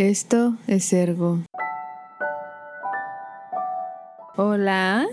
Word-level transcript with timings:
Esto 0.00 0.56
es 0.66 0.94
Ergo. 0.94 1.40
Hola. 4.34 5.06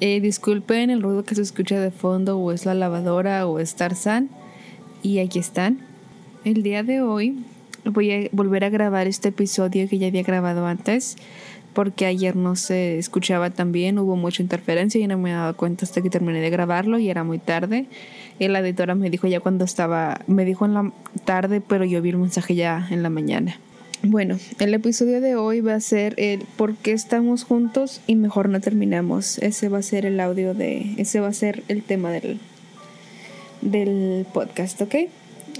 Eh, 0.00 0.20
disculpen 0.20 0.90
el 0.90 1.00
ruido 1.00 1.22
que 1.22 1.36
se 1.36 1.42
escucha 1.42 1.78
de 1.78 1.92
fondo, 1.92 2.36
o 2.36 2.50
es 2.50 2.66
la 2.66 2.74
lavadora, 2.74 3.46
o 3.46 3.60
es 3.60 3.76
Tarzán. 3.76 4.28
Y 5.04 5.20
aquí 5.20 5.38
están. 5.38 5.78
El 6.44 6.64
día 6.64 6.82
de 6.82 7.02
hoy 7.02 7.44
voy 7.84 8.10
a 8.10 8.28
volver 8.32 8.64
a 8.64 8.68
grabar 8.68 9.06
este 9.06 9.28
episodio 9.28 9.88
que 9.88 9.98
ya 9.98 10.08
había 10.08 10.24
grabado 10.24 10.66
antes, 10.66 11.16
porque 11.72 12.04
ayer 12.04 12.34
no 12.34 12.56
se 12.56 12.98
escuchaba 12.98 13.50
tan 13.50 13.70
bien, 13.70 13.96
hubo 14.00 14.16
mucha 14.16 14.42
interferencia 14.42 15.00
y 15.00 15.06
no 15.06 15.18
me 15.18 15.30
he 15.30 15.34
dado 15.34 15.56
cuenta 15.56 15.84
hasta 15.84 16.02
que 16.02 16.10
terminé 16.10 16.40
de 16.40 16.50
grabarlo 16.50 16.98
y 16.98 17.10
era 17.10 17.22
muy 17.22 17.38
tarde. 17.38 17.86
Y 18.40 18.48
la 18.48 18.58
editora 18.58 18.96
me 18.96 19.08
dijo 19.08 19.28
ya 19.28 19.38
cuando 19.38 19.64
estaba, 19.64 20.22
me 20.26 20.44
dijo 20.44 20.64
en 20.64 20.74
la 20.74 20.92
tarde, 21.24 21.60
pero 21.60 21.84
yo 21.84 22.02
vi 22.02 22.10
el 22.10 22.18
mensaje 22.18 22.56
ya 22.56 22.88
en 22.90 23.04
la 23.04 23.10
mañana. 23.10 23.60
Bueno, 24.02 24.38
el 24.58 24.72
episodio 24.72 25.20
de 25.20 25.36
hoy 25.36 25.60
va 25.60 25.74
a 25.74 25.80
ser 25.80 26.14
el 26.16 26.40
por 26.56 26.74
qué 26.74 26.92
estamos 26.92 27.44
juntos 27.44 28.00
y 28.06 28.14
mejor 28.14 28.48
no 28.48 28.58
terminamos. 28.58 29.36
Ese 29.38 29.68
va 29.68 29.76
a 29.76 29.82
ser 29.82 30.06
el 30.06 30.20
audio 30.20 30.54
de, 30.54 30.94
ese 30.96 31.20
va 31.20 31.28
a 31.28 31.34
ser 31.34 31.62
el 31.68 31.82
tema 31.82 32.10
del, 32.10 32.40
del 33.60 34.24
podcast, 34.32 34.80
¿ok? 34.80 34.94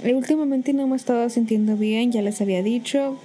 Y 0.03 0.13
últimamente 0.13 0.73
no 0.73 0.87
me 0.87 0.93
he 0.93 0.95
estado 0.95 1.29
sintiendo 1.29 1.77
bien, 1.77 2.11
ya 2.11 2.23
les 2.23 2.41
había 2.41 2.63
dicho. 2.63 3.15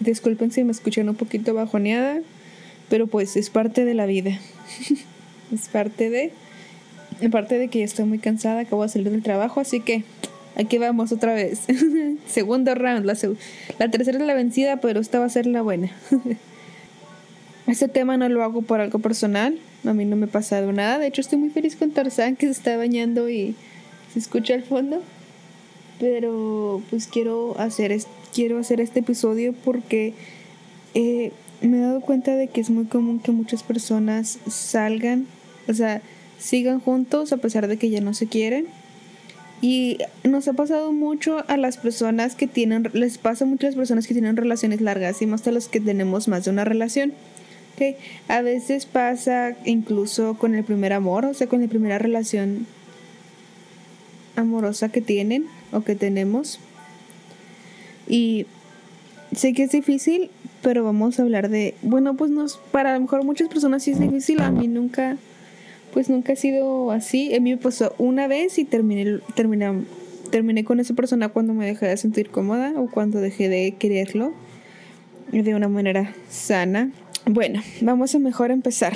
Disculpen 0.00 0.50
si 0.50 0.64
me 0.64 0.72
escuchan 0.72 1.08
un 1.08 1.14
poquito 1.14 1.54
bajoneada, 1.54 2.22
pero 2.88 3.06
pues 3.06 3.36
es 3.36 3.50
parte 3.50 3.84
de 3.84 3.94
la 3.94 4.06
vida. 4.06 4.36
es 5.54 5.68
parte 5.68 6.10
de, 6.10 6.32
parte 7.30 7.56
de 7.58 7.68
que 7.68 7.78
ya 7.78 7.84
estoy 7.84 8.04
muy 8.04 8.18
cansada, 8.18 8.62
acabo 8.62 8.82
de 8.82 8.88
salir 8.88 9.12
del 9.12 9.22
trabajo, 9.22 9.60
así 9.60 9.78
que 9.78 10.02
Aquí 10.56 10.78
vamos 10.78 11.10
otra 11.10 11.34
vez. 11.34 11.62
Segundo 12.26 12.74
round. 12.74 13.04
La, 13.04 13.16
la 13.78 13.90
tercera 13.90 14.18
es 14.18 14.24
la 14.24 14.34
vencida, 14.34 14.76
pero 14.80 15.00
esta 15.00 15.18
va 15.18 15.26
a 15.26 15.30
ser 15.30 15.46
la 15.46 15.62
buena. 15.62 15.90
este 17.66 17.88
tema 17.88 18.16
no 18.16 18.28
lo 18.28 18.44
hago 18.44 18.62
por 18.62 18.80
algo 18.80 19.00
personal. 19.00 19.58
A 19.84 19.92
mí 19.92 20.04
no 20.04 20.16
me 20.16 20.26
ha 20.26 20.30
pasado 20.30 20.72
nada. 20.72 20.98
De 20.98 21.08
hecho, 21.08 21.20
estoy 21.20 21.38
muy 21.38 21.50
feliz 21.50 21.76
con 21.76 21.90
Tarzán 21.90 22.36
que 22.36 22.46
se 22.46 22.52
está 22.52 22.76
bañando 22.76 23.28
y 23.28 23.56
se 24.12 24.20
escucha 24.20 24.54
al 24.54 24.62
fondo. 24.62 25.02
Pero 25.98 26.82
pues 26.90 27.08
quiero 27.08 27.58
hacer, 27.58 27.96
quiero 28.32 28.58
hacer 28.58 28.80
este 28.80 29.00
episodio 29.00 29.54
porque 29.64 30.14
eh, 30.94 31.32
me 31.62 31.78
he 31.78 31.80
dado 31.80 32.00
cuenta 32.00 32.36
de 32.36 32.46
que 32.48 32.60
es 32.60 32.70
muy 32.70 32.84
común 32.84 33.18
que 33.18 33.32
muchas 33.32 33.62
personas 33.62 34.38
salgan, 34.48 35.26
o 35.68 35.74
sea, 35.74 36.02
sigan 36.38 36.80
juntos 36.80 37.32
a 37.32 37.38
pesar 37.38 37.68
de 37.68 37.76
que 37.76 37.90
ya 37.90 38.00
no 38.00 38.12
se 38.12 38.26
quieren 38.26 38.66
y 39.60 39.98
nos 40.24 40.46
ha 40.48 40.52
pasado 40.52 40.92
mucho 40.92 41.44
a 41.48 41.56
las 41.56 41.76
personas 41.76 42.34
que 42.34 42.46
tienen, 42.46 42.90
les 42.92 43.18
pasa 43.18 43.44
a 43.44 43.48
muchas 43.48 43.74
personas 43.74 44.06
que 44.06 44.14
tienen 44.14 44.36
relaciones 44.36 44.80
largas 44.80 45.22
y 45.22 45.26
más 45.26 45.46
a 45.46 45.52
los 45.52 45.68
que 45.68 45.80
tenemos 45.80 46.28
más 46.28 46.44
de 46.44 46.50
una 46.50 46.64
relación. 46.64 47.12
Okay. 47.74 47.96
A 48.28 48.40
veces 48.42 48.86
pasa 48.86 49.56
incluso 49.64 50.34
con 50.34 50.54
el 50.54 50.64
primer 50.64 50.92
amor, 50.92 51.24
o 51.24 51.34
sea, 51.34 51.48
con 51.48 51.60
la 51.60 51.68
primera 51.68 51.98
relación 51.98 52.66
amorosa 54.36 54.90
que 54.90 55.00
tienen 55.00 55.46
o 55.72 55.82
que 55.82 55.94
tenemos. 55.94 56.60
Y 58.06 58.46
sé 59.34 59.54
que 59.54 59.64
es 59.64 59.72
difícil, 59.72 60.30
pero 60.62 60.84
vamos 60.84 61.18
a 61.18 61.22
hablar 61.22 61.48
de, 61.48 61.74
bueno, 61.82 62.14
pues 62.14 62.30
nos, 62.30 62.58
para 62.70 62.90
a 62.90 62.94
lo 62.94 63.00
mejor 63.00 63.24
muchas 63.24 63.48
personas 63.48 63.82
sí 63.82 63.90
es 63.92 63.98
difícil, 64.00 64.40
a 64.40 64.50
mí 64.50 64.68
nunca 64.68 65.16
pues 65.94 66.10
nunca 66.10 66.32
ha 66.32 66.36
sido 66.36 66.90
así. 66.90 67.34
A 67.34 67.40
mí 67.40 67.52
me 67.52 67.56
pasó 67.56 67.94
una 67.98 68.26
vez 68.26 68.58
y 68.58 68.64
terminé, 68.64 69.20
terminé, 69.36 69.84
terminé 70.30 70.64
con 70.64 70.80
esa 70.80 70.92
persona 70.92 71.28
cuando 71.28 71.54
me 71.54 71.64
dejé 71.64 71.86
de 71.86 71.96
sentir 71.96 72.30
cómoda 72.30 72.72
o 72.76 72.90
cuando 72.90 73.20
dejé 73.20 73.48
de 73.48 73.76
quererlo 73.78 74.34
de 75.30 75.54
una 75.54 75.68
manera 75.68 76.12
sana. 76.28 76.90
Bueno, 77.26 77.62
vamos 77.80 78.12
a 78.14 78.18
mejor 78.18 78.50
empezar. 78.50 78.94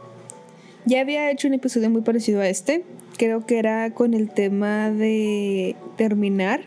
ya 0.84 1.00
había 1.00 1.30
hecho 1.30 1.46
un 1.46 1.54
episodio 1.54 1.88
muy 1.88 2.02
parecido 2.02 2.40
a 2.40 2.48
este. 2.48 2.84
Creo 3.16 3.46
que 3.46 3.58
era 3.58 3.94
con 3.94 4.12
el 4.12 4.28
tema 4.28 4.90
de 4.90 5.76
terminar. 5.96 6.62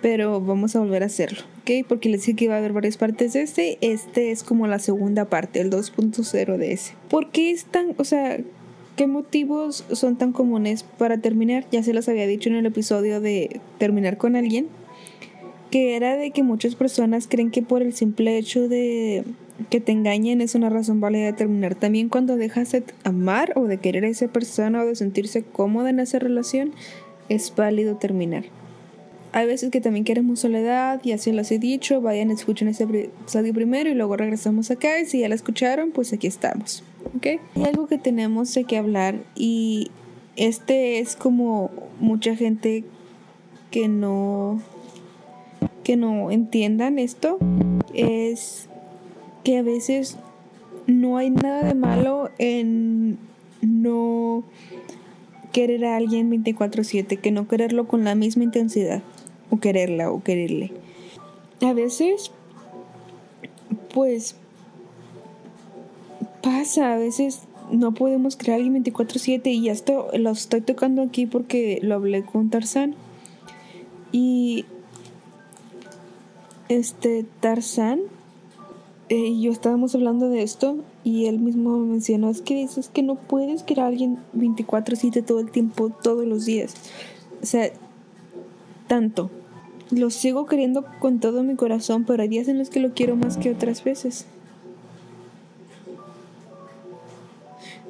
Pero 0.00 0.40
vamos 0.40 0.74
a 0.76 0.80
volver 0.80 1.02
a 1.02 1.06
hacerlo. 1.06 1.53
Porque 1.88 2.08
les 2.08 2.20
dije 2.20 2.36
que 2.36 2.44
iba 2.44 2.54
a 2.54 2.58
haber 2.58 2.72
varias 2.72 2.96
partes 2.96 3.32
de 3.32 3.42
este. 3.42 3.78
Este 3.80 4.30
es 4.30 4.42
como 4.42 4.66
la 4.66 4.78
segunda 4.78 5.24
parte, 5.26 5.60
el 5.60 5.70
2.0 5.70 6.56
de 6.58 6.72
ese. 6.72 6.94
¿Por 7.08 7.30
qué 7.30 7.50
es 7.50 7.64
tan, 7.64 7.94
o 7.96 8.04
sea, 8.04 8.38
qué 8.96 9.06
motivos 9.06 9.84
son 9.92 10.16
tan 10.16 10.32
comunes 10.32 10.82
para 10.82 11.18
terminar? 11.18 11.64
Ya 11.72 11.82
se 11.82 11.94
los 11.94 12.08
había 12.08 12.26
dicho 12.26 12.48
en 12.48 12.56
el 12.56 12.66
episodio 12.66 13.20
de 13.20 13.60
terminar 13.78 14.18
con 14.18 14.36
alguien, 14.36 14.68
que 15.70 15.96
era 15.96 16.16
de 16.16 16.30
que 16.30 16.42
muchas 16.42 16.74
personas 16.74 17.26
creen 17.28 17.50
que 17.50 17.62
por 17.62 17.82
el 17.82 17.94
simple 17.94 18.36
hecho 18.36 18.68
de 18.68 19.24
que 19.70 19.80
te 19.80 19.92
engañen 19.92 20.40
es 20.40 20.54
una 20.54 20.68
razón 20.68 21.00
válida 21.00 21.26
de 21.26 21.32
terminar. 21.32 21.74
También 21.74 22.08
cuando 22.08 22.36
dejas 22.36 22.72
de 22.72 22.84
amar 23.04 23.52
o 23.56 23.64
de 23.64 23.78
querer 23.78 24.04
a 24.04 24.08
esa 24.08 24.28
persona 24.28 24.82
o 24.82 24.86
de 24.86 24.96
sentirse 24.96 25.42
cómoda 25.42 25.90
en 25.90 26.00
esa 26.00 26.18
relación, 26.18 26.72
es 27.28 27.54
válido 27.56 27.96
terminar. 27.96 28.44
Hay 29.36 29.48
veces 29.48 29.72
que 29.72 29.80
también 29.80 30.04
queremos 30.04 30.38
soledad 30.38 31.00
y 31.02 31.10
así 31.10 31.32
los 31.32 31.50
he 31.50 31.58
dicho, 31.58 32.00
vayan, 32.00 32.30
escuchen 32.30 32.68
este 32.68 32.84
episodio 32.84 33.52
primero 33.52 33.90
y 33.90 33.94
luego 33.94 34.16
regresamos 34.16 34.70
acá 34.70 35.00
y 35.00 35.06
si 35.06 35.18
ya 35.18 35.28
la 35.28 35.34
escucharon, 35.34 35.90
pues 35.90 36.12
aquí 36.12 36.28
estamos. 36.28 36.84
¿Ok? 37.16 37.40
Hay 37.56 37.64
algo 37.64 37.88
que 37.88 37.98
tenemos 37.98 38.54
de 38.54 38.62
que 38.62 38.78
hablar 38.78 39.16
y 39.34 39.90
este 40.36 41.00
es 41.00 41.16
como 41.16 41.72
mucha 41.98 42.36
gente 42.36 42.84
que 43.72 43.88
no 43.88 44.62
que 45.82 45.96
no 45.96 46.30
entiendan 46.30 47.00
esto 47.00 47.38
es 47.92 48.68
que 49.42 49.58
a 49.58 49.62
veces 49.62 50.16
no 50.86 51.16
hay 51.16 51.30
nada 51.30 51.64
de 51.64 51.74
malo 51.74 52.30
en 52.38 53.18
no 53.62 54.44
querer 55.50 55.86
a 55.86 55.96
alguien 55.96 56.30
24/7, 56.30 57.18
que 57.18 57.32
no 57.32 57.48
quererlo 57.48 57.88
con 57.88 58.04
la 58.04 58.14
misma 58.14 58.44
intensidad 58.44 59.02
o 59.50 59.58
quererla 59.58 60.10
o 60.10 60.22
quererle. 60.22 60.72
A 61.62 61.72
veces, 61.72 62.30
pues, 63.92 64.36
pasa, 66.42 66.94
a 66.94 66.98
veces 66.98 67.42
no 67.70 67.92
podemos 67.94 68.36
crear 68.36 68.56
alguien 68.56 68.82
24/7 68.84 69.52
y 69.52 69.68
esto 69.68 70.08
lo 70.14 70.30
estoy 70.30 70.60
tocando 70.60 71.02
aquí 71.02 71.26
porque 71.26 71.78
lo 71.82 71.94
hablé 71.94 72.24
con 72.24 72.50
Tarzán. 72.50 72.94
Y 74.12 74.64
este 76.68 77.24
Tarzán 77.40 78.00
eh, 79.08 79.16
y 79.16 79.42
yo 79.42 79.52
estábamos 79.52 79.94
hablando 79.94 80.28
de 80.30 80.42
esto 80.42 80.78
y 81.02 81.26
él 81.26 81.38
mismo 81.38 81.78
mencionó, 81.78 82.30
es 82.30 82.40
que 82.40 82.62
es 82.62 82.88
que 82.88 83.02
no 83.02 83.16
puedes 83.16 83.62
crear 83.62 83.88
alguien 83.88 84.18
24/7 84.32 85.22
todo 85.22 85.40
el 85.40 85.50
tiempo, 85.50 85.90
todos 85.90 86.26
los 86.26 86.46
días. 86.46 86.74
O 87.42 87.46
sea, 87.46 87.70
tanto. 88.86 89.30
Lo 89.90 90.10
sigo 90.10 90.46
queriendo 90.46 90.84
con 90.98 91.20
todo 91.20 91.42
mi 91.42 91.56
corazón, 91.56 92.04
pero 92.04 92.22
hay 92.22 92.28
días 92.28 92.48
en 92.48 92.58
los 92.58 92.70
que 92.70 92.80
lo 92.80 92.92
quiero 92.94 93.16
más 93.16 93.36
que 93.36 93.50
otras 93.50 93.84
veces. 93.84 94.26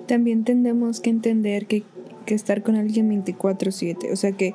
También 0.06 0.44
tenemos 0.44 1.00
que 1.00 1.10
entender 1.10 1.66
que, 1.66 1.82
estar 2.27 2.62
con 2.62 2.75
alguien 2.75 3.09
24/7, 3.09 4.10
o 4.10 4.16
sea 4.16 4.32
que, 4.32 4.55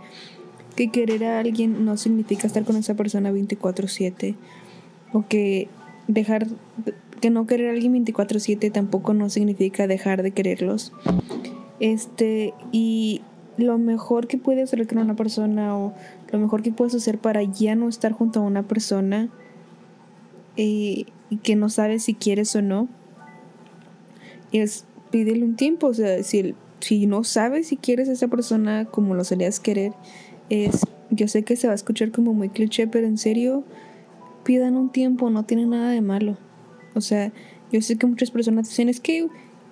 que 0.76 0.90
querer 0.90 1.24
a 1.24 1.40
alguien 1.40 1.86
no 1.86 1.98
significa 1.98 2.48
estar 2.48 2.64
con 2.66 2.76
esa 2.76 2.96
persona 2.96 3.32
24/7, 3.32 4.36
o 5.14 5.26
que 5.28 5.70
dejar 6.08 6.48
que 7.22 7.30
no 7.30 7.46
querer 7.46 7.70
a 7.70 7.74
alguien 7.74 7.94
24/7 7.94 8.72
tampoco 8.72 9.14
no 9.14 9.30
significa 9.30 9.88
dejar 9.88 10.24
de 10.24 10.32
quererlos. 10.32 10.94
Este, 11.80 12.54
y 12.72 13.22
lo 13.60 13.78
mejor 13.78 14.28
que 14.28 14.38
puedes 14.38 14.64
hacer 14.64 14.88
con 14.88 14.98
una 14.98 15.16
persona 15.16 15.78
o 15.78 15.94
lo 16.32 16.40
mejor 16.40 16.62
que 16.62 16.72
puedes 16.72 16.96
hacer 16.96 17.18
para 17.20 17.44
ya 17.44 17.76
no 17.76 17.90
estar 17.90 18.12
junto 18.12 18.40
a 18.40 18.44
una 18.44 18.64
persona 18.64 19.30
eh, 20.58 21.06
que 21.44 21.56
no 21.56 21.70
sabes 21.70 22.04
si 22.04 22.14
quieres 22.14 22.56
o 22.56 22.62
no 22.62 22.88
es 24.52 24.86
pídele 25.12 25.44
un 25.44 25.56
tiempo. 25.56 25.88
O 25.88 25.94
sea, 25.94 26.24
si, 26.24 26.56
si 26.80 27.06
no 27.06 27.24
sabes 27.24 27.68
si 27.68 27.78
quieres 27.78 28.10
a 28.10 28.14
esa 28.14 28.28
persona 28.28 28.86
como 28.86 29.16
lo 29.16 29.24
solías 29.24 29.60
querer, 29.60 29.94
es, 30.50 30.86
yo 31.10 31.28
sé 31.28 31.44
que 31.44 31.56
se 31.56 31.68
va 31.68 31.74
a 31.74 31.76
escuchar 31.76 32.12
como 32.12 32.34
muy 32.34 32.50
cliché, 32.50 32.88
pero 32.88 33.08
en 33.08 33.18
serio, 33.18 33.64
pidan 34.44 34.76
un 34.76 34.92
tiempo, 34.92 35.30
no 35.30 35.44
tiene 35.44 35.66
nada 35.66 35.92
de 35.92 36.02
malo. 36.02 36.38
O 36.96 37.02
sea, 37.02 37.32
yo 37.72 37.82
sé 37.82 37.98
que 37.98 38.08
muchas 38.08 38.32
personas 38.32 38.68
dicen, 38.70 38.90
es 38.90 39.00
que 39.00 39.28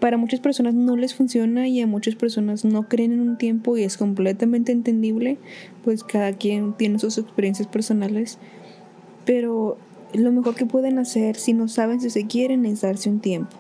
para 0.08 0.16
muchas 0.16 0.40
personas 0.40 0.74
no 0.74 0.96
les 0.96 1.14
funciona 1.14 1.68
y 1.68 1.82
a 1.82 1.86
muchas 1.86 2.16
personas 2.16 2.64
no 2.64 2.88
creen 2.88 3.12
en 3.12 3.20
un 3.20 3.38
tiempo 3.38 3.76
y 3.76 3.84
es 3.84 3.98
completamente 3.98 4.72
entendible, 4.72 5.38
pues 5.84 6.06
cada 6.06 6.32
quien 6.32 6.72
tiene 6.72 6.98
sus 6.98 7.18
experiencias 7.18 7.68
personales, 7.68 8.38
pero 9.26 9.78
lo 10.14 10.32
mejor 10.32 10.56
que 10.56 10.66
pueden 10.66 10.98
hacer 10.98 11.36
si 11.36 11.52
no 11.52 11.68
saben 11.68 12.00
si 12.00 12.10
se 12.10 12.26
quieren 12.26 12.66
es 12.66 12.80
darse 12.80 13.10
un 13.10 13.20
tiempo. 13.20 13.58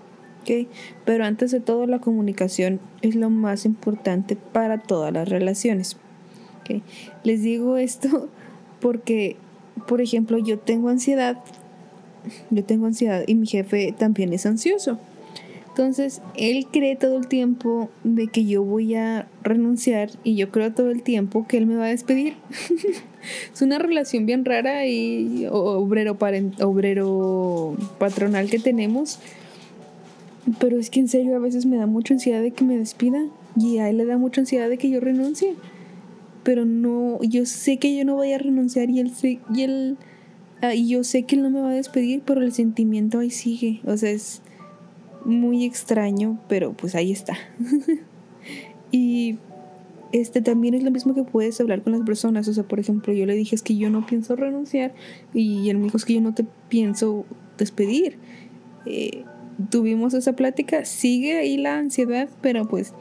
Pero 1.03 1.25
antes 1.25 1.51
de 1.51 1.59
todo 1.59 1.85
la 1.85 1.99
comunicación 1.99 2.79
es 3.01 3.15
lo 3.15 3.29
más 3.29 3.65
importante 3.65 4.37
para 4.37 4.77
todas 4.77 5.11
las 5.11 5.27
relaciones. 5.27 5.97
Les 7.25 7.41
digo 7.41 7.75
esto 7.75 8.29
porque 8.79 9.35
por 9.85 9.99
ejemplo, 9.99 10.37
yo 10.37 10.59
tengo 10.59 10.87
ansiedad, 10.87 11.39
yo 12.51 12.63
tengo 12.63 12.85
ansiedad 12.85 13.25
y 13.27 13.35
mi 13.35 13.47
jefe 13.47 13.93
también 13.97 14.31
es 14.31 14.45
ansioso. 14.45 14.97
Entonces, 15.77 16.23
él 16.35 16.65
cree 16.71 16.95
todo 16.95 17.17
el 17.17 17.27
tiempo 17.27 17.91
de 18.03 18.29
que 18.29 18.45
yo 18.45 18.63
voy 18.63 18.95
a 18.95 19.27
renunciar 19.43 20.09
y 20.23 20.35
yo 20.35 20.49
creo 20.49 20.73
todo 20.73 20.89
el 20.89 21.03
tiempo 21.03 21.45
que 21.47 21.57
él 21.57 21.67
me 21.67 21.75
va 21.75 21.85
a 21.85 21.89
despedir. 21.89 22.33
es 23.53 23.61
una 23.61 23.77
relación 23.77 24.25
bien 24.25 24.43
rara 24.43 24.87
y 24.87 25.45
obrero, 25.45 26.17
obrero 26.61 27.77
patronal 27.99 28.49
que 28.49 28.57
tenemos. 28.57 29.19
Pero 30.57 30.79
es 30.79 30.89
que 30.89 30.99
en 30.99 31.09
serio 31.09 31.35
a 31.35 31.39
veces 31.39 31.67
me 31.67 31.77
da 31.77 31.85
mucha 31.85 32.15
ansiedad 32.15 32.41
de 32.41 32.49
que 32.49 32.63
me 32.63 32.75
despida 32.75 33.27
y 33.55 33.77
a 33.77 33.87
él 33.87 33.97
le 33.97 34.05
da 34.05 34.17
mucha 34.17 34.41
ansiedad 34.41 34.69
de 34.69 34.79
que 34.79 34.89
yo 34.89 34.99
renuncie. 34.99 35.53
Pero 36.41 36.65
no, 36.65 37.19
yo 37.21 37.45
sé 37.45 37.77
que 37.77 37.95
yo 37.95 38.03
no 38.03 38.15
voy 38.15 38.33
a 38.33 38.39
renunciar 38.39 38.89
y 38.89 38.99
él, 38.99 39.11
y 39.53 39.61
él 39.61 39.97
ah, 40.63 40.73
y 40.73 40.87
yo 40.87 41.03
sé 41.03 41.21
que 41.21 41.35
él 41.35 41.43
no 41.43 41.51
me 41.51 41.61
va 41.61 41.69
a 41.69 41.75
despedir, 41.75 42.23
pero 42.25 42.41
el 42.41 42.51
sentimiento 42.51 43.19
ahí 43.19 43.29
sigue. 43.29 43.79
O 43.85 43.95
sea, 43.95 44.09
es 44.09 44.41
muy 45.27 45.65
extraño, 45.65 46.39
pero 46.47 46.73
pues 46.73 46.95
ahí 46.95 47.11
está. 47.11 47.37
y 48.91 49.37
este 50.13 50.41
también 50.41 50.73
es 50.73 50.83
lo 50.83 50.89
mismo 50.89 51.13
que 51.13 51.23
puedes 51.23 51.59
hablar 51.59 51.83
con 51.83 51.93
las 51.93 52.01
personas. 52.01 52.47
O 52.47 52.53
sea, 52.53 52.63
por 52.63 52.79
ejemplo, 52.79 53.13
yo 53.13 53.25
le 53.25 53.35
dije 53.35 53.55
es 53.55 53.61
que 53.61 53.75
yo 53.75 53.89
no 53.89 54.05
pienso 54.05 54.35
renunciar 54.35 54.93
y 55.33 55.69
él 55.69 55.77
me 55.77 55.83
dijo 55.83 55.97
es 55.97 56.05
que 56.05 56.13
yo 56.13 56.21
no 56.21 56.33
te 56.33 56.45
pienso 56.69 57.25
despedir. 57.57 58.17
Eh, 58.85 59.25
tuvimos 59.69 60.13
esa 60.13 60.33
plática, 60.33 60.85
sigue 60.85 61.37
ahí 61.37 61.57
la 61.57 61.77
ansiedad, 61.77 62.29
pero 62.41 62.65
pues 62.67 62.93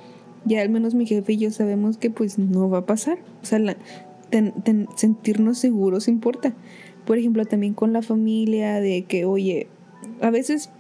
ya 0.45 0.63
al 0.63 0.69
menos 0.69 0.95
mi 0.95 1.07
jefe 1.07 1.35
y 1.35 1.37
yo 1.39 1.51
sabemos 1.53 1.97
que 1.97 2.11
pues 2.11 2.39
no 2.39 2.69
va 2.69 2.79
a 2.79 2.87
pasar. 2.87 3.19
O 3.41 3.47
sea, 3.47 3.61
sentirnos 4.97 5.59
seguros 5.59 6.09
importa. 6.09 6.55
Por 7.05 7.19
ejemplo, 7.19 7.45
también 7.45 7.73
con 7.73 7.93
la 7.93 8.03
familia, 8.03 8.81
de 8.81 9.05
que, 9.05 9.25
oye, 9.25 9.69
a 10.21 10.31
veces 10.31 10.71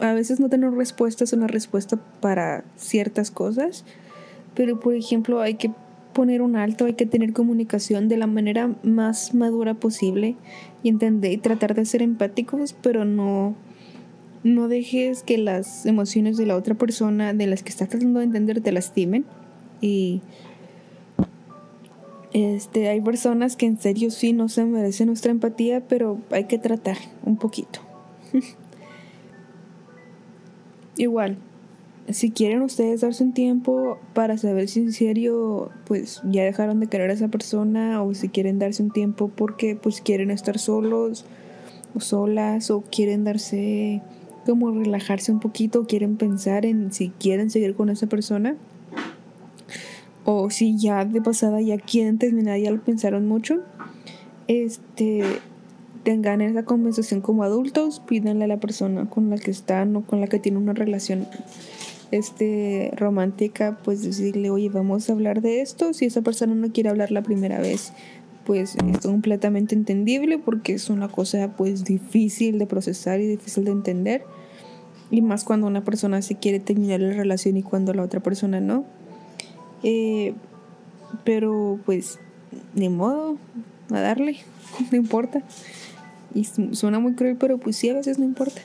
a 0.00 0.12
veces 0.12 0.40
no 0.40 0.48
tener 0.48 0.70
respuesta 0.72 1.24
es 1.24 1.32
una 1.32 1.46
respuesta 1.46 1.98
para 2.20 2.64
ciertas 2.76 3.30
cosas, 3.30 3.84
pero 4.54 4.78
por 4.80 4.94
ejemplo 4.94 5.40
hay 5.40 5.54
que 5.54 5.70
poner 6.12 6.42
un 6.42 6.56
alto, 6.56 6.86
hay 6.86 6.94
que 6.94 7.06
tener 7.06 7.32
comunicación 7.32 8.08
de 8.08 8.16
la 8.16 8.26
manera 8.26 8.74
más 8.82 9.34
madura 9.34 9.74
posible 9.74 10.36
y 10.82 10.88
entender 10.88 11.32
y 11.32 11.36
tratar 11.38 11.74
de 11.74 11.84
ser 11.84 12.02
empáticos, 12.02 12.74
pero 12.80 13.04
no 13.04 13.54
no 14.44 14.68
dejes 14.68 15.24
que 15.24 15.36
las 15.36 15.84
emociones 15.84 16.36
de 16.36 16.46
la 16.46 16.56
otra 16.56 16.74
persona 16.74 17.34
de 17.34 17.46
las 17.48 17.62
que 17.62 17.70
estás 17.70 17.88
tratando 17.88 18.20
de 18.20 18.26
entender 18.26 18.60
te 18.60 18.72
lastimen 18.72 19.24
y 19.80 20.22
este 22.32 22.88
hay 22.88 23.00
personas 23.00 23.56
que 23.56 23.66
en 23.66 23.78
serio 23.78 24.10
sí 24.10 24.32
no 24.32 24.48
se 24.48 24.64
merecen 24.64 25.08
nuestra 25.08 25.30
empatía, 25.32 25.80
pero 25.88 26.18
hay 26.30 26.44
que 26.44 26.58
tratar 26.58 26.98
un 27.24 27.36
poquito. 27.36 27.80
Igual, 30.98 31.38
si 32.10 32.32
quieren 32.32 32.62
ustedes 32.62 33.02
darse 33.02 33.22
un 33.22 33.32
tiempo 33.32 33.98
para 34.14 34.36
saber 34.36 34.68
si 34.68 34.80
en 34.80 34.92
serio 34.92 35.70
pues 35.86 36.20
ya 36.24 36.42
dejaron 36.42 36.80
de 36.80 36.88
querer 36.88 37.10
a 37.10 37.14
esa 37.14 37.28
persona 37.28 38.02
o 38.02 38.14
si 38.14 38.28
quieren 38.28 38.58
darse 38.58 38.82
un 38.82 38.90
tiempo 38.90 39.28
porque 39.28 39.76
pues 39.76 40.00
quieren 40.00 40.30
estar 40.32 40.58
solos 40.58 41.24
o 41.94 42.00
solas 42.00 42.70
o 42.72 42.80
quieren 42.80 43.22
darse 43.22 44.02
como 44.44 44.72
relajarse 44.72 45.30
un 45.30 45.38
poquito 45.38 45.80
o 45.80 45.86
quieren 45.86 46.16
pensar 46.16 46.66
en 46.66 46.92
si 46.92 47.10
quieren 47.10 47.50
seguir 47.50 47.76
con 47.76 47.90
esa 47.90 48.06
persona 48.06 48.56
o 50.24 50.50
si 50.50 50.78
ya 50.78 51.04
de 51.04 51.20
pasada 51.20 51.60
ya 51.60 51.78
quieren 51.78 52.18
terminar 52.18 52.58
ya 52.58 52.70
lo 52.70 52.80
pensaron 52.82 53.28
mucho 53.28 53.60
este 54.48 55.22
tengan 56.02 56.40
esa 56.40 56.64
conversación 56.64 57.20
como 57.20 57.42
adultos, 57.42 58.00
pídanle 58.00 58.44
a 58.44 58.48
la 58.48 58.58
persona 58.58 59.08
con 59.08 59.30
la 59.30 59.38
que 59.38 59.50
están 59.50 59.94
o 59.96 60.02
con 60.02 60.20
la 60.20 60.26
que 60.26 60.38
tienen 60.38 60.62
una 60.62 60.72
relación 60.72 61.26
este 62.10 62.90
romántica, 62.96 63.78
pues 63.84 64.02
decirle, 64.02 64.50
oye, 64.50 64.68
vamos 64.70 65.08
a 65.08 65.12
hablar 65.12 65.42
de 65.42 65.60
esto. 65.60 65.92
Si 65.92 66.06
esa 66.06 66.22
persona 66.22 66.54
no 66.54 66.72
quiere 66.72 66.88
hablar 66.88 67.10
la 67.10 67.22
primera 67.22 67.60
vez, 67.60 67.92
pues 68.46 68.76
es 68.76 68.98
completamente 69.00 69.74
entendible 69.74 70.38
porque 70.38 70.72
es 70.72 70.88
una 70.88 71.08
cosa 71.08 71.54
pues 71.56 71.84
difícil 71.84 72.58
de 72.58 72.66
procesar 72.66 73.20
y 73.20 73.26
difícil 73.26 73.64
de 73.64 73.72
entender. 73.72 74.24
Y 75.10 75.22
más 75.22 75.44
cuando 75.44 75.66
una 75.66 75.84
persona 75.84 76.22
se 76.22 76.36
quiere 76.36 76.60
terminar 76.60 77.00
la 77.00 77.12
relación 77.12 77.56
y 77.56 77.62
cuando 77.62 77.92
la 77.92 78.02
otra 78.02 78.20
persona 78.20 78.60
no. 78.60 78.84
Eh, 79.82 80.34
pero 81.24 81.78
pues, 81.84 82.18
ni 82.74 82.88
modo, 82.88 83.36
a 83.90 84.00
darle, 84.00 84.38
no 84.90 84.96
importa. 84.96 85.42
Y 86.34 86.44
suena 86.44 86.98
muy 86.98 87.14
cruel, 87.14 87.36
pero 87.36 87.58
pues 87.58 87.76
sí, 87.76 87.88
a 87.88 87.94
veces 87.94 88.18
no 88.18 88.24
importa. 88.24 88.60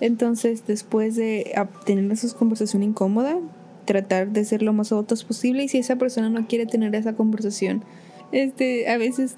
Entonces, 0.00 0.66
después 0.66 1.16
de 1.16 1.54
tener 1.86 2.10
esa 2.10 2.36
conversación 2.36 2.82
incómoda, 2.82 3.38
tratar 3.84 4.30
de 4.30 4.44
ser 4.44 4.62
lo 4.62 4.72
más 4.72 4.92
adultos 4.92 5.24
posible. 5.24 5.64
Y 5.64 5.68
si 5.68 5.78
esa 5.78 5.96
persona 5.96 6.30
no 6.30 6.46
quiere 6.46 6.66
tener 6.66 6.94
esa 6.94 7.14
conversación, 7.14 7.84
este, 8.32 8.88
a 8.88 8.98
veces 8.98 9.36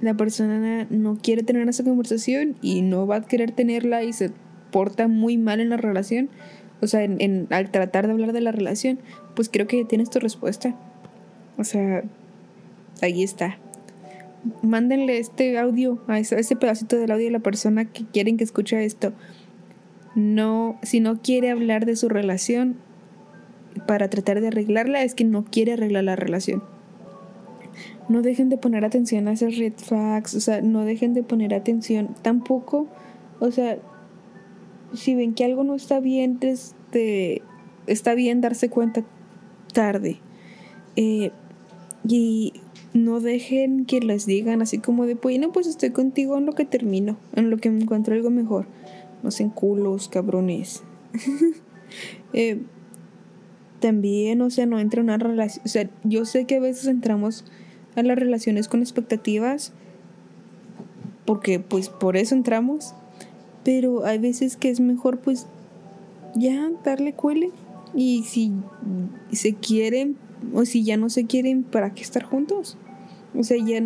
la 0.00 0.14
persona 0.14 0.86
no 0.90 1.16
quiere 1.16 1.42
tener 1.42 1.68
esa 1.68 1.84
conversación 1.84 2.56
y 2.62 2.82
no 2.82 3.06
va 3.06 3.16
a 3.16 3.22
querer 3.22 3.52
tenerla 3.52 4.02
y 4.02 4.12
se 4.12 4.30
porta 4.70 5.08
muy 5.08 5.38
mal 5.38 5.60
en 5.60 5.70
la 5.70 5.76
relación. 5.76 6.30
O 6.80 6.86
sea, 6.86 7.04
en, 7.04 7.46
al 7.50 7.70
tratar 7.70 8.06
de 8.06 8.12
hablar 8.12 8.32
de 8.32 8.40
la 8.40 8.52
relación, 8.52 8.98
pues 9.34 9.48
creo 9.48 9.66
que 9.66 9.84
tienes 9.84 10.10
tu 10.10 10.18
respuesta. 10.18 10.74
O 11.58 11.64
sea, 11.64 12.02
ahí 13.00 13.22
está 13.22 13.58
mándenle 14.62 15.18
este 15.18 15.58
audio, 15.58 15.98
a 16.08 16.18
ese, 16.18 16.56
pedacito 16.56 16.96
del 16.96 17.10
audio 17.10 17.28
a 17.28 17.32
la 17.32 17.38
persona 17.40 17.84
que 17.84 18.04
quieren 18.04 18.36
que 18.36 18.44
escuche 18.44 18.84
esto. 18.84 19.12
No, 20.14 20.78
si 20.82 21.00
no 21.00 21.20
quiere 21.20 21.50
hablar 21.50 21.86
de 21.86 21.96
su 21.96 22.08
relación 22.08 22.76
para 23.86 24.10
tratar 24.10 24.40
de 24.40 24.48
arreglarla, 24.48 25.02
es 25.02 25.14
que 25.14 25.24
no 25.24 25.44
quiere 25.44 25.72
arreglar 25.72 26.04
la 26.04 26.16
relación. 26.16 26.62
No 28.08 28.20
dejen 28.20 28.48
de 28.48 28.58
poner 28.58 28.84
atención 28.84 29.28
a 29.28 29.32
esas 29.32 29.56
red 29.56 29.72
flags, 29.76 30.34
o 30.34 30.40
sea, 30.40 30.60
no 30.60 30.84
dejen 30.84 31.14
de 31.14 31.22
poner 31.22 31.54
atención 31.54 32.14
tampoco, 32.20 32.88
o 33.40 33.50
sea, 33.50 33.78
si 34.92 35.14
ven 35.14 35.34
que 35.34 35.44
algo 35.44 35.64
no 35.64 35.74
está 35.74 36.00
bien, 36.00 36.38
desde, 36.38 37.42
está 37.86 38.14
bien 38.14 38.40
darse 38.40 38.68
cuenta 38.68 39.04
tarde. 39.72 40.18
Eh, 40.96 41.30
y 42.06 42.52
no 42.94 43.20
dejen 43.20 43.86
que 43.86 44.00
les 44.00 44.26
digan 44.26 44.62
así 44.62 44.78
como 44.78 45.06
de, 45.06 45.16
pues, 45.16 45.38
no, 45.38 45.52
pues 45.52 45.66
estoy 45.66 45.90
contigo 45.90 46.36
en 46.36 46.46
lo 46.46 46.52
que 46.52 46.64
termino, 46.64 47.16
en 47.34 47.50
lo 47.50 47.56
que 47.58 47.70
me 47.70 47.82
encuentro 47.82 48.14
algo 48.14 48.30
mejor. 48.30 48.66
No 49.22 49.30
sean 49.30 49.50
culos, 49.50 50.08
cabrones. 50.08 50.82
Eh, 52.32 52.62
también, 53.80 54.40
o 54.40 54.48
sea, 54.48 54.64
no 54.64 54.78
entra 54.78 55.02
una 55.02 55.18
relación. 55.18 55.62
O 55.66 55.68
sea, 55.68 55.90
yo 56.04 56.24
sé 56.24 56.46
que 56.46 56.56
a 56.56 56.60
veces 56.60 56.86
entramos 56.86 57.44
a 57.94 58.02
las 58.02 58.18
relaciones 58.18 58.68
con 58.68 58.80
expectativas, 58.80 59.74
porque 61.26 61.60
pues 61.60 61.90
por 61.90 62.16
eso 62.16 62.34
entramos, 62.34 62.94
pero 63.64 64.06
hay 64.06 64.18
veces 64.18 64.56
que 64.56 64.70
es 64.70 64.80
mejor 64.80 65.18
pues 65.18 65.46
ya 66.34 66.70
darle 66.82 67.12
cuele 67.12 67.50
y 67.94 68.22
si 68.24 68.52
se 69.32 69.54
quieren 69.54 70.16
o 70.52 70.64
si 70.64 70.84
ya 70.84 70.96
no 70.96 71.10
se 71.10 71.26
quieren, 71.26 71.62
¿para 71.62 71.94
qué 71.94 72.02
estar 72.02 72.22
juntos? 72.22 72.76
O 73.38 73.42
sea, 73.42 73.56
ya, 73.64 73.82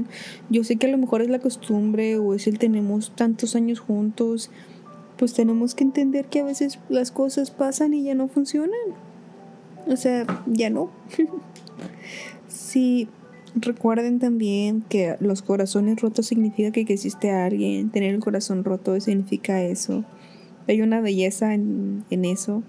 yo 0.50 0.64
sé 0.64 0.76
que 0.76 0.86
a 0.86 0.90
lo 0.90 0.98
mejor 0.98 1.22
es 1.22 1.28
la 1.28 1.38
costumbre 1.38 2.18
o 2.18 2.34
es 2.34 2.46
el 2.46 2.58
tenemos 2.58 3.14
tantos 3.14 3.54
años 3.54 3.78
juntos, 3.80 4.50
pues 5.16 5.34
tenemos 5.34 5.74
que 5.74 5.84
entender 5.84 6.26
que 6.26 6.40
a 6.40 6.44
veces 6.44 6.78
las 6.88 7.10
cosas 7.10 7.50
pasan 7.50 7.94
y 7.94 8.02
ya 8.02 8.14
no 8.14 8.28
funcionan. 8.28 8.78
O 9.86 9.96
sea, 9.96 10.26
ya 10.46 10.68
no. 10.68 10.90
sí, 12.48 13.08
recuerden 13.54 14.18
también 14.18 14.82
que 14.82 15.16
los 15.20 15.42
corazones 15.42 16.00
rotos 16.00 16.26
significa 16.26 16.72
que, 16.72 16.80
existe 16.80 17.30
alguien, 17.30 17.90
tener 17.90 18.14
el 18.14 18.20
corazón 18.20 18.64
roto 18.64 18.98
significa 19.00 19.62
eso. 19.62 20.04
Hay 20.68 20.82
una 20.82 21.00
belleza 21.00 21.54
en, 21.54 22.04
en 22.10 22.24
eso 22.24 22.64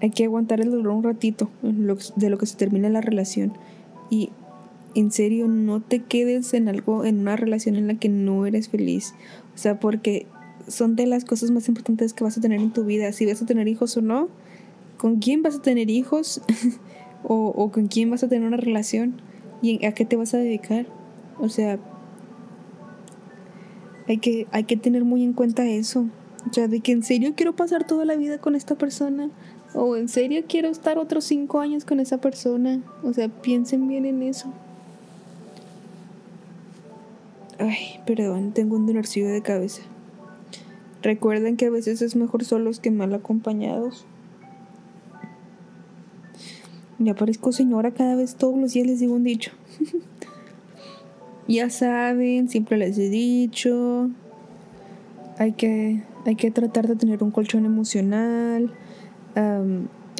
hay 0.00 0.10
que 0.10 0.24
aguantar 0.24 0.60
el 0.60 0.70
dolor 0.70 0.92
un 0.94 1.02
ratito 1.02 1.50
de 1.62 2.30
lo 2.30 2.38
que 2.38 2.46
se 2.46 2.56
termina 2.56 2.88
la 2.88 3.00
relación. 3.00 3.52
Y 4.10 4.30
en 4.94 5.10
serio, 5.10 5.48
no 5.48 5.80
te 5.80 6.00
quedes 6.02 6.54
en 6.54 6.68
algo, 6.68 7.04
en 7.04 7.20
una 7.20 7.36
relación 7.36 7.76
en 7.76 7.88
la 7.88 7.94
que 7.94 8.08
no 8.08 8.46
eres 8.46 8.68
feliz. 8.68 9.14
O 9.54 9.58
sea, 9.58 9.80
porque 9.80 10.26
son 10.66 10.96
de 10.96 11.06
las 11.06 11.24
cosas 11.24 11.50
más 11.50 11.68
importantes 11.68 12.12
que 12.12 12.24
vas 12.24 12.38
a 12.38 12.40
tener 12.40 12.60
en 12.60 12.72
tu 12.72 12.84
vida. 12.84 13.12
Si 13.12 13.26
vas 13.26 13.42
a 13.42 13.46
tener 13.46 13.68
hijos 13.68 13.96
o 13.96 14.02
no, 14.02 14.28
con 14.96 15.16
quién 15.16 15.42
vas 15.42 15.56
a 15.56 15.62
tener 15.62 15.90
hijos 15.90 16.40
o, 17.24 17.52
o 17.56 17.70
con 17.70 17.88
quién 17.88 18.10
vas 18.10 18.22
a 18.22 18.28
tener 18.28 18.46
una 18.46 18.56
relación 18.56 19.20
y 19.62 19.84
a 19.84 19.92
qué 19.92 20.04
te 20.04 20.16
vas 20.16 20.34
a 20.34 20.38
dedicar. 20.38 20.86
O 21.40 21.48
sea, 21.48 21.78
hay 24.08 24.18
que, 24.18 24.46
hay 24.52 24.64
que 24.64 24.76
tener 24.76 25.04
muy 25.04 25.22
en 25.22 25.32
cuenta 25.32 25.66
eso. 25.66 26.06
O 26.48 26.52
sea, 26.52 26.68
de 26.68 26.80
que 26.80 26.92
en 26.92 27.02
serio 27.02 27.34
quiero 27.36 27.54
pasar 27.54 27.86
toda 27.86 28.04
la 28.04 28.16
vida 28.16 28.38
con 28.38 28.54
esta 28.54 28.76
persona. 28.76 29.30
O 29.80 29.94
en 29.94 30.08
serio 30.08 30.42
quiero 30.48 30.68
estar 30.68 30.98
otros 30.98 31.22
cinco 31.22 31.60
años 31.60 31.84
con 31.84 32.00
esa 32.00 32.18
persona. 32.18 32.82
O 33.04 33.12
sea, 33.12 33.28
piensen 33.28 33.86
bien 33.86 34.06
en 34.06 34.24
eso. 34.24 34.52
Ay, 37.60 38.00
perdón, 38.04 38.50
tengo 38.50 38.74
un 38.74 38.86
dolorcillo 38.86 39.28
de 39.28 39.40
cabeza. 39.40 39.82
Recuerden 41.00 41.56
que 41.56 41.66
a 41.66 41.70
veces 41.70 42.02
es 42.02 42.16
mejor 42.16 42.44
solos 42.44 42.80
que 42.80 42.90
mal 42.90 43.14
acompañados. 43.14 44.04
Ya 46.98 47.14
parezco 47.14 47.52
señora 47.52 47.92
cada 47.92 48.16
vez, 48.16 48.34
todos 48.34 48.58
los 48.58 48.72
días 48.72 48.88
les 48.88 48.98
digo 48.98 49.14
un 49.14 49.22
dicho. 49.22 49.52
ya 51.46 51.70
saben, 51.70 52.48
siempre 52.48 52.78
les 52.78 52.98
he 52.98 53.10
dicho. 53.10 54.10
Hay 55.38 55.52
que, 55.52 56.02
hay 56.26 56.34
que 56.34 56.50
tratar 56.50 56.88
de 56.88 56.96
tener 56.96 57.22
un 57.22 57.30
colchón 57.30 57.64
emocional. 57.64 58.74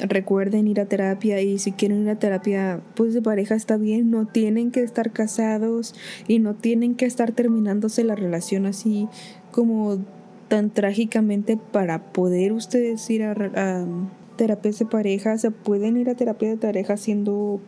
Recuerden 0.07 0.67
ir 0.67 0.79
a 0.79 0.85
terapia 0.85 1.41
y 1.41 1.59
si 1.59 1.71
quieren 1.71 2.03
ir 2.03 2.09
a 2.09 2.15
terapia 2.15 2.81
pues 2.95 3.13
de 3.13 3.21
pareja 3.21 3.55
está 3.55 3.77
bien, 3.77 4.11
no 4.11 4.25
tienen 4.25 4.71
que 4.71 4.83
estar 4.83 5.11
casados 5.11 5.93
y 6.27 6.39
no 6.39 6.55
tienen 6.55 6.95
que 6.95 7.05
estar 7.05 7.31
terminándose 7.31 8.03
la 8.03 8.15
relación 8.15 8.65
así 8.65 9.07
como 9.51 9.99
tan 10.47 10.69
trágicamente 10.69 11.57
para 11.57 12.11
poder 12.11 12.53
ustedes 12.53 13.09
ir 13.09 13.23
a, 13.23 13.31
a 13.31 13.85
terapia 14.35 14.71
de 14.71 14.85
pareja, 14.85 15.37
se 15.37 15.51
pueden 15.51 15.97
ir 15.97 16.09
a 16.09 16.15
terapia 16.15 16.49
de 16.49 16.57
pareja 16.57 16.97
siendo 16.97 17.59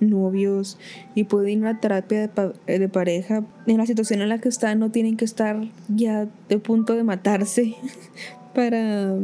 novios 0.00 0.78
y 1.14 1.24
pueden 1.24 1.60
ir 1.60 1.66
a 1.66 1.80
terapia 1.80 2.28
de, 2.28 2.78
de, 2.78 2.88
pareja. 2.88 3.44
En 3.66 3.78
la 3.78 3.86
situación 3.86 4.22
en 4.22 4.28
la 4.28 4.38
que 4.38 4.48
están 4.48 4.78
no 4.78 4.90
tienen 4.90 5.16
que 5.16 5.24
estar 5.24 5.60
ya 5.88 6.28
de 6.48 6.58
punto 6.58 6.94
de 6.94 7.04
matarse 7.04 7.74
para, 8.54 9.14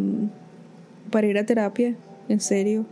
para 1.10 1.26
ir 1.26 1.38
a 1.38 1.46
terapia 1.46 1.96
en 2.28 2.40
serio 2.40 2.86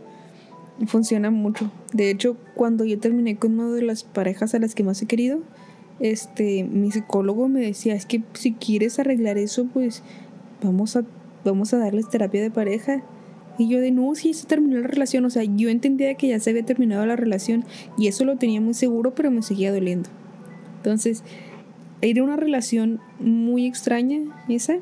funciona 0.87 1.31
mucho 1.31 1.71
de 1.93 2.09
hecho 2.09 2.37
cuando 2.53 2.85
yo 2.85 2.99
terminé 2.99 3.37
con 3.37 3.59
una 3.59 3.73
de 3.73 3.81
las 3.81 4.03
parejas 4.03 4.53
a 4.55 4.59
las 4.59 4.75
que 4.75 4.83
más 4.83 5.01
he 5.01 5.05
querido 5.05 5.39
este 5.99 6.63
mi 6.63 6.91
psicólogo 6.91 7.47
me 7.47 7.61
decía 7.61 7.95
es 7.95 8.05
que 8.05 8.23
si 8.33 8.53
quieres 8.53 8.99
arreglar 8.99 9.37
eso 9.37 9.65
pues 9.73 10.03
vamos 10.65 10.95
a, 10.95 11.03
vamos 11.43 11.73
a 11.73 11.77
darles 11.77 12.09
terapia 12.09 12.41
de 12.41 12.51
pareja. 12.51 13.03
Y 13.57 13.69
yo 13.69 13.79
de 13.79 13.91
no, 13.91 14.13
sí, 14.15 14.33
se 14.33 14.47
terminó 14.47 14.79
la 14.79 14.87
relación. 14.87 15.23
O 15.25 15.29
sea, 15.29 15.43
yo 15.43 15.69
entendía 15.69 16.15
que 16.15 16.27
ya 16.27 16.39
se 16.39 16.49
había 16.49 16.65
terminado 16.65 17.05
la 17.05 17.15
relación 17.15 17.63
y 17.97 18.07
eso 18.07 18.25
lo 18.25 18.37
tenía 18.37 18.59
muy 18.59 18.73
seguro, 18.73 19.15
pero 19.15 19.31
me 19.31 19.41
seguía 19.41 19.71
doliendo. 19.71 20.09
Entonces, 20.77 21.23
era 22.01 22.23
una 22.23 22.35
relación 22.35 22.99
muy 23.19 23.65
extraña 23.65 24.19
esa, 24.49 24.79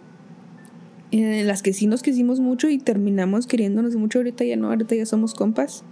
en 1.22 1.48
las 1.48 1.62
que 1.62 1.74
sí 1.74 1.86
nos 1.88 2.02
quisimos 2.02 2.40
mucho 2.40 2.70
y 2.70 2.80
terminamos 2.80 3.46
queriéndonos 3.46 3.96
mucho. 3.96 4.20
Ahorita 4.20 4.44
ya 4.44 4.56
no, 4.56 4.70
ahorita 4.70 4.96
ya 4.96 5.06
somos 5.06 5.34
compas. 5.34 5.84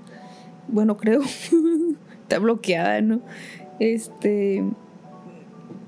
Bueno, 0.68 0.98
creo. 0.98 1.22
Está 2.24 2.40
bloqueada, 2.40 3.02
¿no? 3.02 3.22
Este. 3.80 4.64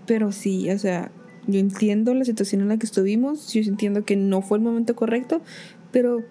Pero 0.05 0.31
sí, 0.31 0.69
o 0.69 0.77
sea, 0.77 1.11
yo 1.47 1.59
entiendo 1.59 2.13
la 2.13 2.25
situación 2.25 2.61
en 2.61 2.67
la 2.67 2.77
que 2.77 2.85
estuvimos, 2.85 3.53
yo 3.53 3.61
entiendo 3.61 4.03
que 4.05 4.15
no 4.17 4.41
fue 4.41 4.57
el 4.57 4.63
momento 4.63 4.95
correcto, 4.95 5.41
pero 5.91 6.23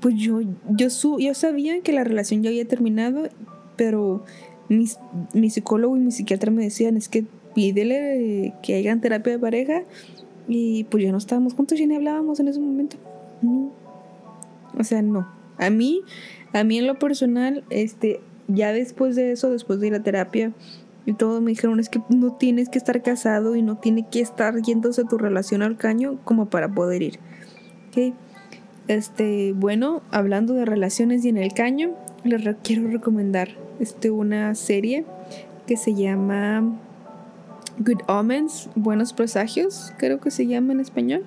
pues 0.00 0.16
yo, 0.16 0.40
yo, 0.68 0.90
su, 0.90 1.18
yo 1.20 1.32
sabía 1.34 1.80
que 1.80 1.92
la 1.92 2.02
relación 2.02 2.42
ya 2.42 2.50
había 2.50 2.66
terminado, 2.66 3.28
pero 3.76 4.24
mi 4.68 5.50
psicólogo 5.50 5.96
y 5.96 6.00
mi 6.00 6.10
psiquiatra 6.10 6.50
me 6.50 6.64
decían, 6.64 6.96
es 6.96 7.08
que 7.08 7.24
pídele 7.54 8.54
que 8.62 8.78
hagan 8.78 9.00
terapia 9.00 9.32
de 9.34 9.38
pareja 9.38 9.82
y 10.52 10.82
pues 10.84 11.04
ya 11.04 11.12
no 11.12 11.18
estábamos 11.18 11.54
juntos, 11.54 11.78
ya 11.78 11.86
ni 11.86 11.94
hablábamos 11.94 12.40
en 12.40 12.48
ese 12.48 12.58
momento. 12.58 12.96
No. 13.40 13.70
O 14.76 14.82
sea, 14.82 15.00
no. 15.00 15.28
A 15.58 15.70
mí, 15.70 16.02
a 16.52 16.64
mí 16.64 16.78
en 16.78 16.88
lo 16.88 16.98
personal, 16.98 17.62
este, 17.70 18.20
ya 18.48 18.72
después 18.72 19.14
de 19.14 19.30
eso, 19.30 19.50
después 19.50 19.78
de 19.78 19.86
ir 19.86 19.94
a 19.94 20.02
terapia, 20.02 20.52
y 21.06 21.12
todo 21.12 21.40
me 21.40 21.52
dijeron 21.52 21.78
es 21.78 21.88
que 21.88 22.02
no 22.08 22.32
tienes 22.32 22.68
que 22.68 22.78
estar 22.78 23.00
casado 23.00 23.54
y 23.54 23.62
no 23.62 23.76
tiene 23.76 24.08
que 24.08 24.20
estar 24.20 24.60
yéndose 24.60 25.04
tu 25.04 25.18
relación 25.18 25.62
al 25.62 25.76
caño 25.76 26.18
como 26.24 26.50
para 26.50 26.68
poder 26.74 27.02
ir. 27.02 27.20
¿Ok? 27.88 28.12
Este, 28.88 29.52
bueno, 29.52 30.02
hablando 30.10 30.54
de 30.54 30.64
relaciones 30.64 31.24
y 31.24 31.28
en 31.28 31.36
el 31.36 31.54
caño, 31.54 31.92
les 32.24 32.56
quiero 32.64 32.88
recomendar 32.88 33.50
este, 33.78 34.10
una 34.10 34.56
serie 34.56 35.04
que 35.68 35.76
se 35.76 35.94
llama 35.94 36.76
Good 37.78 38.02
Omens, 38.08 38.68
Buenos 38.74 39.12
Presagios, 39.12 39.92
creo 39.96 40.20
que 40.20 40.30
se 40.30 40.46
llama 40.46 40.72
en 40.72 40.80
español, 40.80 41.24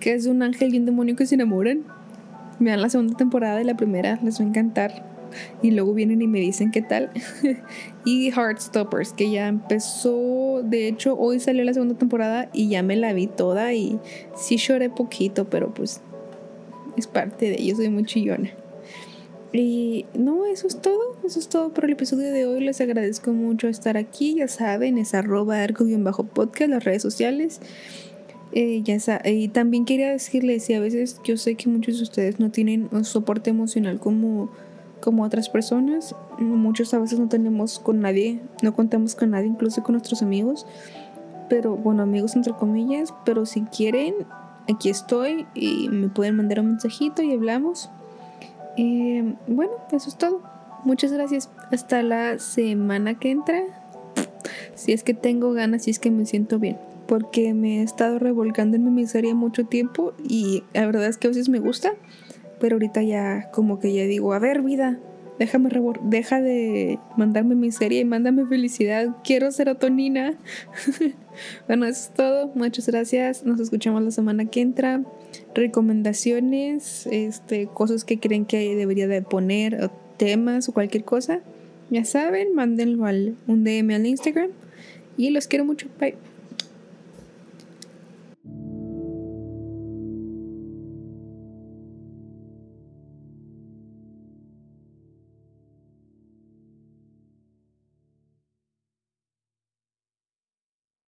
que 0.00 0.14
es 0.14 0.26
un 0.26 0.42
ángel 0.42 0.74
y 0.74 0.78
un 0.78 0.86
demonio 0.86 1.16
que 1.16 1.26
se 1.26 1.36
enamoran. 1.36 1.84
Vean 2.58 2.82
la 2.82 2.88
segunda 2.88 3.16
temporada 3.16 3.60
y 3.60 3.64
la 3.64 3.76
primera, 3.76 4.18
les 4.22 4.40
va 4.40 4.44
a 4.44 4.48
encantar 4.48 5.12
y 5.62 5.70
luego 5.70 5.94
vienen 5.94 6.20
y 6.20 6.26
me 6.26 6.40
dicen 6.40 6.70
qué 6.70 6.82
tal. 6.82 7.10
y 8.04 8.30
Heartstoppers, 8.30 9.12
que 9.12 9.30
ya 9.30 9.48
empezó, 9.48 10.62
de 10.62 10.88
hecho 10.88 11.16
hoy 11.18 11.40
salió 11.40 11.64
la 11.64 11.72
segunda 11.72 11.94
temporada 11.94 12.48
y 12.52 12.68
ya 12.68 12.82
me 12.82 12.96
la 12.96 13.12
vi 13.12 13.26
toda 13.26 13.72
y 13.72 13.98
sí 14.36 14.56
lloré 14.56 14.90
poquito, 14.90 15.48
pero 15.48 15.72
pues 15.72 16.00
es 16.96 17.06
parte 17.06 17.46
de 17.46 17.60
ello, 17.60 17.76
soy 17.76 17.88
muy 17.88 18.04
chillona. 18.04 18.50
Y 19.52 20.06
no, 20.14 20.46
eso 20.46 20.66
es 20.66 20.80
todo, 20.80 21.16
eso 21.24 21.38
es 21.38 21.48
todo 21.48 21.74
por 21.74 21.84
el 21.84 21.92
episodio 21.92 22.32
de 22.32 22.46
hoy. 22.46 22.64
Les 22.64 22.80
agradezco 22.80 23.32
mucho 23.32 23.68
estar 23.68 23.96
aquí, 23.96 24.36
ya 24.36 24.48
saben, 24.48 24.96
es 24.98 25.14
arroba 25.14 25.62
arco-podcast, 25.62 26.70
las 26.70 26.84
redes 26.84 27.02
sociales. 27.02 27.60
Eh, 28.54 28.82
ya 28.82 28.98
y 29.24 29.48
también 29.48 29.84
quería 29.84 30.10
decirles, 30.10 30.64
si 30.64 30.74
a 30.74 30.80
veces 30.80 31.20
yo 31.24 31.36
sé 31.36 31.54
que 31.54 31.70
muchos 31.70 31.96
de 31.98 32.02
ustedes 32.02 32.38
no 32.38 32.50
tienen 32.50 32.88
un 32.92 33.04
soporte 33.04 33.48
emocional 33.50 33.98
como 33.98 34.50
como 35.02 35.24
otras 35.24 35.50
personas. 35.50 36.16
Muchos 36.38 36.94
a 36.94 36.98
veces 36.98 37.18
no 37.18 37.28
tenemos 37.28 37.78
con 37.78 38.00
nadie, 38.00 38.40
no 38.62 38.72
contamos 38.72 39.14
con 39.14 39.30
nadie, 39.30 39.48
incluso 39.48 39.82
con 39.82 39.92
nuestros 39.94 40.22
amigos. 40.22 40.66
Pero 41.50 41.76
bueno, 41.76 42.02
amigos 42.02 42.34
entre 42.34 42.54
comillas, 42.54 43.12
pero 43.26 43.44
si 43.44 43.62
quieren, 43.62 44.14
aquí 44.72 44.88
estoy 44.88 45.46
y 45.54 45.90
me 45.90 46.08
pueden 46.08 46.36
mandar 46.36 46.60
un 46.60 46.68
mensajito 46.68 47.22
y 47.22 47.32
hablamos. 47.32 47.90
Bueno, 48.76 49.72
eso 49.92 50.08
es 50.08 50.16
todo. 50.16 50.42
Muchas 50.84 51.12
gracias. 51.12 51.50
Hasta 51.70 52.02
la 52.02 52.38
semana 52.38 53.18
que 53.18 53.30
entra. 53.30 53.62
Si 54.74 54.92
es 54.92 55.04
que 55.04 55.14
tengo 55.14 55.52
ganas, 55.52 55.84
si 55.84 55.90
es 55.90 55.98
que 55.98 56.10
me 56.10 56.26
siento 56.26 56.58
bien. 56.58 56.78
Porque 57.06 57.54
me 57.54 57.80
he 57.80 57.82
estado 57.82 58.18
revolcando 58.18 58.76
en 58.76 58.84
mi 58.84 58.90
miseria 58.90 59.34
mucho 59.34 59.66
tiempo 59.66 60.14
y 60.22 60.64
la 60.72 60.86
verdad 60.86 61.06
es 61.06 61.18
que 61.18 61.26
a 61.26 61.30
veces 61.30 61.48
me 61.48 61.58
gusta 61.58 61.92
pero 62.62 62.76
ahorita 62.76 63.02
ya 63.02 63.50
como 63.50 63.80
que 63.80 63.92
ya 63.92 64.04
digo, 64.04 64.32
a 64.32 64.38
ver 64.38 64.62
vida, 64.62 65.00
déjame 65.40 65.68
deja 66.04 66.40
de 66.40 67.00
mandarme 67.16 67.56
miseria 67.56 67.98
y 67.98 68.04
mándame 68.04 68.46
felicidad, 68.46 69.08
quiero 69.24 69.50
serotonina. 69.50 70.34
bueno, 71.66 71.86
eso 71.86 72.08
es 72.08 72.14
todo, 72.14 72.52
muchas 72.54 72.86
gracias, 72.86 73.44
nos 73.44 73.60
escuchamos 73.60 74.02
la 74.02 74.10
semana 74.10 74.46
que 74.46 74.60
entra. 74.60 75.02
Recomendaciones, 75.54 77.06
este, 77.10 77.66
cosas 77.66 78.04
que 78.04 78.18
creen 78.18 78.44
que 78.44 78.74
debería 78.76 79.08
de 79.08 79.22
poner, 79.22 79.90
temas 80.16 80.68
o 80.68 80.72
cualquier 80.72 81.04
cosa, 81.04 81.40
ya 81.90 82.04
saben, 82.04 82.54
mándenlo 82.54 83.06
al 83.06 83.34
un 83.46 83.64
DM 83.64 83.94
al 83.94 84.06
Instagram. 84.06 84.50
Y 85.16 85.30
los 85.30 85.46
quiero 85.46 85.64
mucho, 85.64 85.88
bye. 85.98 86.31